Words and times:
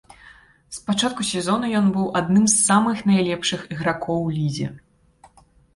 З 0.77 0.79
пачатку 0.87 1.25
сезона 1.33 1.69
ён 1.81 1.91
быў 1.99 2.09
адным 2.23 2.45
з 2.55 2.59
самых 2.67 2.97
найлепшых 3.11 3.61
ігракоў 3.77 4.19
у 4.31 4.37
лізе. 4.41 4.67